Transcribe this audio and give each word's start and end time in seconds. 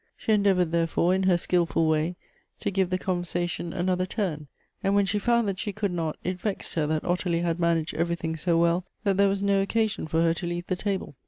She 0.17 0.31
endeavored, 0.31 0.71
therefore, 0.71 1.13
in 1.13 1.21
her 1.29 1.37
skilful 1.37 1.87
way, 1.87 2.15
to 2.61 2.71
give 2.71 2.89
the 2.89 2.97
conversation 2.97 3.71
another 3.71 4.07
turn, 4.07 4.47
and 4.83 4.95
when 4.95 5.05
she 5.05 5.19
found 5.19 5.47
that 5.47 5.59
she 5.59 5.71
could 5.71 5.91
not, 5.91 6.17
it 6.23 6.39
vexed 6.41 6.73
her 6.73 6.87
that 6.87 7.05
Ottilie 7.05 7.41
had 7.41 7.59
managed 7.59 7.93
everything 7.93 8.35
so 8.35 8.57
well 8.57 8.83
that 9.03 9.17
there 9.17 9.29
was 9.29 9.43
no 9.43 9.61
occasion 9.61 10.07
for 10.07 10.23
her 10.23 10.33
to 10.33 10.47
leaye 10.47 10.65
the 10.65 10.75
table. 10.75 11.15